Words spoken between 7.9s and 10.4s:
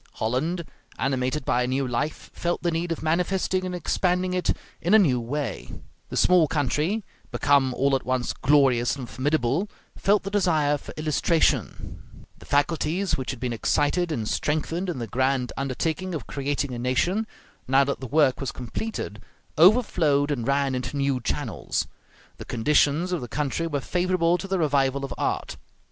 at once glorious and formidable, felt the